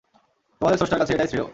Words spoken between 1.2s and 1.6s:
শ্রেয়।